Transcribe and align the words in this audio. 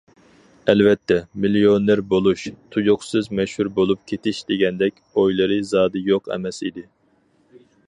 ئەلۋەتتە، 0.71 1.17
مىليونېر 1.43 2.01
بولۇش، 2.13 2.45
تۇيۇقسىز 2.77 3.29
مەشھۇر 3.41 3.71
بولۇپ 3.77 4.03
كېتىش 4.13 4.41
دېگەندەك 4.49 4.99
ئويلىرى 5.11 5.63
زادى 5.75 6.05
يوق 6.09 6.35
ئەمەس 6.37 6.65
ئىدى. 6.67 6.89